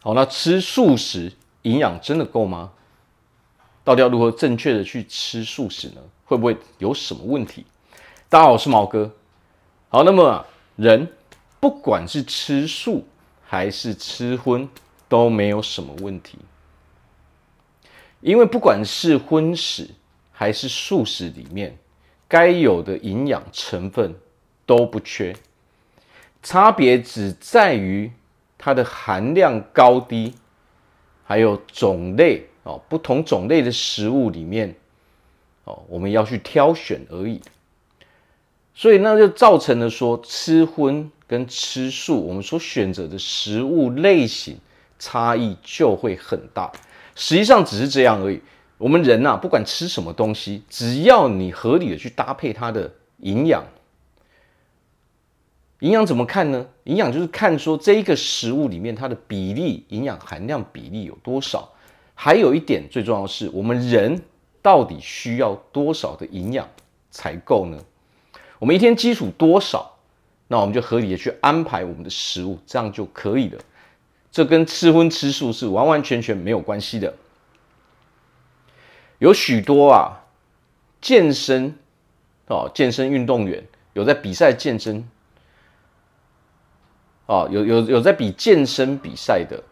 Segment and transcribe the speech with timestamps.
[0.00, 2.70] 好，那吃素食营养真的够吗？
[3.82, 6.00] 到底要如何正确的去吃素食呢？
[6.24, 7.66] 会不会有什么问题？
[8.28, 9.12] 大家好，我是毛哥。
[9.88, 11.08] 好，那么，人
[11.58, 13.04] 不管是吃素
[13.44, 14.68] 还是吃荤
[15.08, 16.38] 都没有什么问题，
[18.20, 19.90] 因为不管是荤食
[20.30, 21.76] 还是素食里面，
[22.28, 24.14] 该有的营养成分
[24.64, 25.34] 都不缺，
[26.40, 28.12] 差别只在于
[28.58, 30.34] 它的含量高低，
[31.24, 34.74] 还有种类哦，不同种类的食物里面
[35.64, 37.40] 哦，我们要去挑选而已。
[38.74, 44.58] 所以那就造成了说，吃荤跟吃素，我们所选择的食物类型
[44.98, 46.70] 差异就会很大。
[47.14, 48.40] 实际上只是这样而已。
[48.76, 53.64] 我们人呐、啊，不管吃什么东西，只要你合理的去搭配它的营养，
[55.80, 56.66] 营养怎么看呢？
[56.84, 61.68] 营养就是看说这一个食物里面它的比例，营养含量比例有多少。
[62.14, 64.20] 还有一点最重要的是，我们人
[64.60, 66.68] 到底需要多少的营养
[67.12, 67.78] 才够呢？
[68.58, 69.96] 我们一天基础多少，
[70.48, 73.60] 那我们就合理的去安排我们的食物，这样就可以了。
[74.32, 77.14] 这跟吃荤吃素是完完全全没有关系的。
[79.20, 80.24] 有许多啊，
[81.00, 81.76] 健身
[82.48, 85.08] 哦，健身运动员有在比赛健身，
[87.28, 89.62] 啊，有有有在比健身比赛的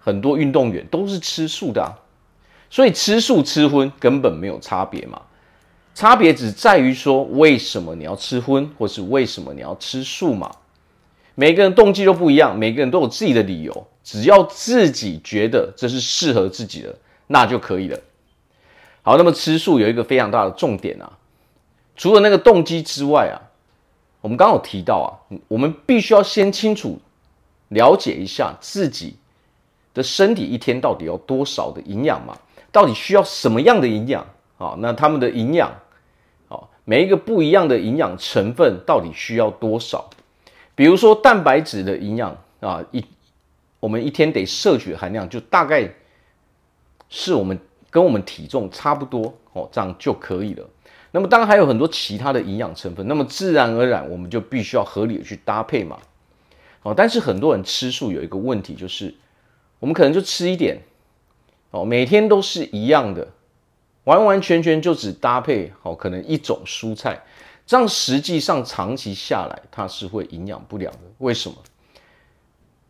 [0.00, 1.92] 很多运动员都是吃素的啊，
[2.70, 5.20] 所以吃素吃荤根本没有差别嘛。
[5.94, 10.50] 差别只在于说，为什么你要吃荤，或是为什么你要吃素嘛？
[11.34, 13.86] 每个人动机都不一样，每个人都有自己的理由。
[14.04, 17.98] 只要自己觉得这是适合自己的，那就可以了。
[19.02, 21.18] 好，那么吃素有一个非常大的重点啊，
[21.96, 23.47] 除了那个动机之外啊，
[24.28, 25.08] 我们刚刚有提到啊，
[25.48, 26.98] 我们必须要先清楚
[27.68, 29.16] 了解一下自己
[29.94, 32.36] 的身体一天到底要多少的营养嘛？
[32.70, 34.26] 到底需要什么样的营养？
[34.58, 35.72] 啊，那他们的营养。
[36.84, 40.10] 每一个不一样的营养成分到底需要多少？
[40.74, 43.02] 比如说蛋白质的营养啊，一
[43.80, 45.90] 我们一天得摄取的含量就大概
[47.08, 47.58] 是我们
[47.90, 50.68] 跟我们体重差不多哦，这样就可以了。
[51.10, 55.98] 那么当然还有很多其他的营养成分，那么自然而然我们就必须要合理的去搭配嘛。
[56.82, 59.14] 哦，但是很多人吃素有一个问题就是，
[59.80, 60.82] 我们可能就吃一点
[61.70, 63.28] 哦，每天都是一样的。
[64.04, 67.22] 完完全全就只搭配好可能一种蔬菜，
[67.66, 71.00] 这样实际上长期下来它是会营养不良的。
[71.18, 71.56] 为什么？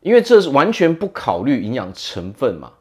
[0.00, 2.72] 因为这是完全不考虑营养成分嘛。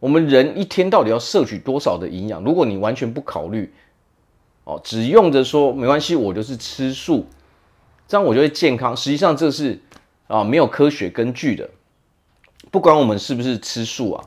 [0.00, 2.42] 我们人一天到底要摄取多少的营养？
[2.44, 3.72] 如果你完全不考虑，
[4.64, 7.26] 哦，只用着说没关系，我就是吃素，
[8.06, 8.96] 这样我就会健康。
[8.96, 9.80] 实际上这是
[10.26, 11.68] 啊没有科学根据的。
[12.70, 14.24] 不管我们是不是吃素啊。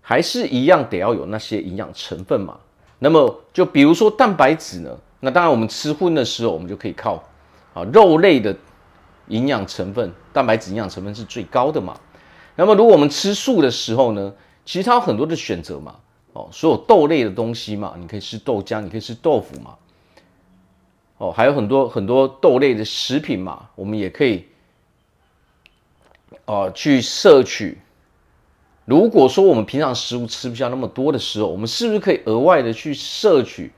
[0.00, 2.58] 还是一样得要有那些营养成分嘛。
[2.98, 7.22] 那么就比如说蛋白质呢，那当然我们吃荤的时候，我们就可以靠
[7.74, 8.56] 啊肉类的
[9.26, 11.94] 营养成分，蛋白质营养成分是最高的嘛。
[12.58, 15.94] 那么如果我们吃素的时候呢，其实它有很多的选择嘛。
[16.32, 19.76] 哦，所有豆类的东西嘛，你可以吃豆浆，你可以吃豆腐嘛。
[21.18, 24.44] 哦，还有很多很多豆类的食品嘛，我们也可以
[26.46, 27.78] 哦去摄取。
[28.84, 33.72] 如果说我们平常食物吃不下那么多的时候，我们是不是可以额外的去摄取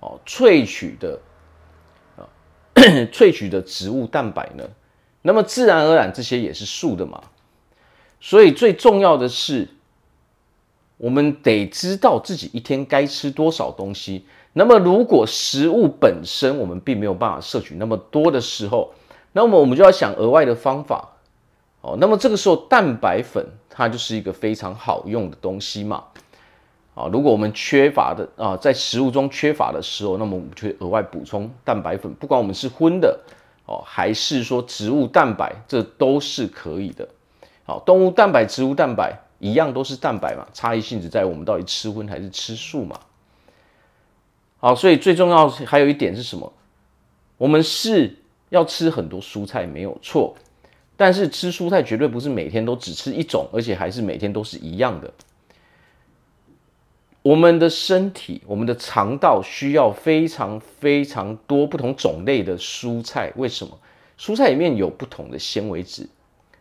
[0.00, 1.18] 哦萃取的
[2.16, 2.28] 啊
[3.10, 4.64] 萃取的植物蛋白呢？
[5.22, 7.22] 那么自然而然这些也是素的嘛。
[8.20, 9.68] 所以最重要的是，
[10.96, 14.24] 我们得知道自己一天该吃多少东西。
[14.54, 18.92] 那么如果食物本身我们并没有办法摄取那么多的时候，
[19.32, 21.10] 那么我们就要想额外的方法。
[21.80, 26.02] 哦，那么这个时候蛋白粉它就是一个非常好用的东西嘛。
[26.96, 33.16] 啊，如果我们缺乏的啊，在食物中缺乏的时候，那么我们就会额外补充蛋白粉，不管我们是荤的
[33.66, 37.08] 哦，还是说植物蛋白，这都是可以的。
[37.68, 42.98] 好，动物蛋白、植物蛋白一样都是蛋白嘛，差异性只在我们到底吃荤还是吃素嘛。
[44.56, 46.50] 好，所以最重要还有一点是什么？
[47.36, 48.16] 我们是
[48.48, 50.34] 要吃很多蔬菜，没有错。
[50.96, 55.12] 但是吃蔬菜绝对不是每天都只吃一种，而且还是每天都是一样的。
[57.20, 63.30] 我们的身体，我们的肠道需要非常非常多不同种类的蔬菜。
[63.36, 63.78] 为什么？
[64.18, 66.08] 蔬菜里面有不同的纤维质，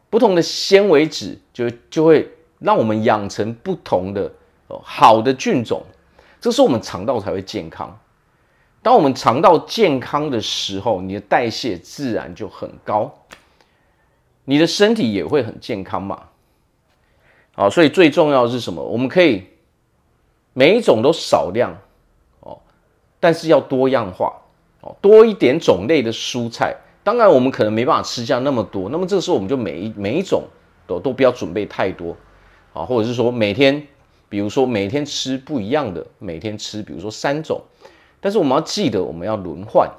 [0.09, 4.31] 不同的纤维质就就会让我们养成不同的
[4.83, 5.83] 好的菌种，
[6.39, 7.99] 这时候我们肠道才会健康。
[8.81, 13.13] 当我们肠道健康的时候，你的代谢自然就很高。
[14.45, 16.23] 你的身体也会很健康嘛。
[17.53, 18.81] 好，所以最重要的是什么？
[18.81, 19.43] 我们可以
[20.53, 21.77] 每一种都少量
[22.39, 22.57] 哦，
[23.19, 24.33] 但是要多样化
[24.79, 26.77] 哦，多一点种类的蔬菜。
[27.07, 30.43] 当然，我们可能没办法吃下那么多，那么这个时候我们就每一每一种
[30.85, 32.13] 都都不要准备太多
[32.73, 33.81] 啊，或者是说每天，
[34.27, 37.61] 比如说每天吃不一样的，每天吃比如说三种，
[38.19, 39.89] 但是我们要记得我们要轮换。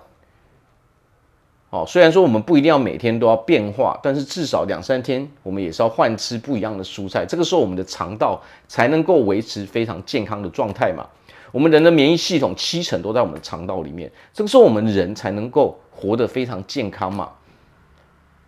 [1.70, 7.24] 哦，虽然说我们不一定要每天都要变化，但是至少两三天我们也是要换吃不一样的蔬菜。
[7.24, 11.06] 这个时候我们的肠道才能够维持非常健康的状态嘛。
[11.52, 17.32] 我们人的免疫系统七成都在我们的肠道里面，这个时候我们人才能够活得非常健康嘛。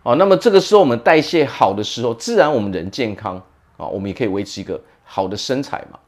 [0.03, 3.35] 哦，那么这个时候我们代谢好的时候，自然我们人健康
[3.77, 5.99] 啊，我们也可以维持一个好的身材嘛。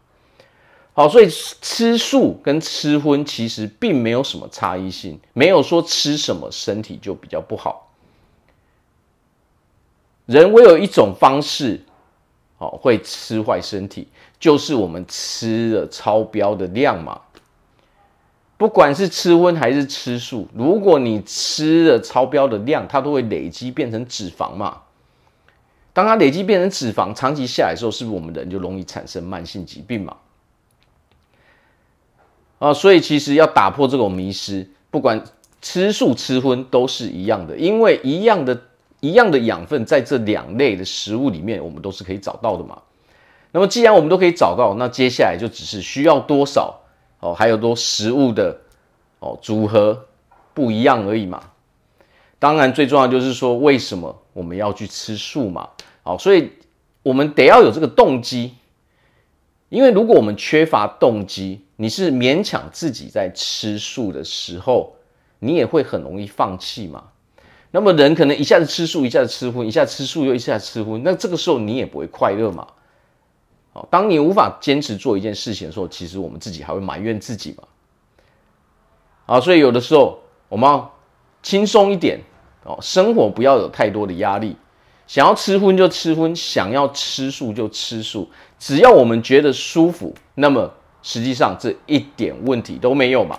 [0.94, 7.92] 好，所以吃素跟吃荤其实并没有什么差异性，没有说吃什么身体就比较不好。
[10.26, 11.82] 人唯有一种方式，
[12.58, 14.08] 哦，会吃坏身体，
[14.40, 17.20] 就是我们吃了超标的量嘛。
[18.64, 24.84] 不管是吃荤还是吃素，如果你吃了超标的量，它都会累积变成脂肪嘛。
[25.92, 30.16] 当它累积变成脂肪，长期下来的时候，是不是我们人就容易产生慢性疾病嘛？
[32.60, 35.22] 啊，所以其实要打破这种迷失，不管
[35.62, 38.62] 吃素吃荤都是一样的，因为一样的、
[39.02, 42.82] 一样的养分在这两类的食物里面，我们都是可以找到的嘛。
[43.52, 46.80] 那么既然我们都可以找到，那接下来就只是需要多少
[47.24, 48.60] 哦，还有多食物的
[49.20, 50.08] 哦组合
[50.54, 51.42] 不一样而已嘛。
[52.38, 55.70] 当然最重要就是说，为什么我们要去吃素嘛？
[56.04, 56.52] 好，所以
[57.02, 58.56] 我们得要有这个动机。
[59.70, 64.98] 因为如果我们缺乏动机，你是勉强自己在吃素的时候，
[65.40, 67.06] 你也会很容易放弃嘛。
[67.72, 72.68] 那么人可能一下子吃素，一下子吃荤，一下子吃素又一下子吃荤，那这个时候你也不会快乐嘛。
[73.74, 77.64] 哦，当你无法坚持做一件事情的时候，其实我们自己还会埋怨自己嘛。
[79.26, 80.94] 啊，所以有的时候我们要
[81.42, 82.20] 轻松一点
[82.64, 84.56] 哦，生活不要有太多的压力。
[85.06, 90.72] 想要吃荤就吃荤，想要吃素就吃素，只要我们觉得舒服，那么
[91.02, 93.38] 实际上这一点问题都没有嘛。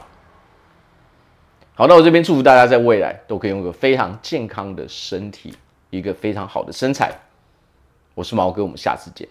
[1.75, 5.55] 好，那我这边祝福大家在未来都可以有一个非常健康的身体，
[5.91, 7.19] 一个非常好的身材。
[8.15, 9.27] 我是毛哥，我们下次见。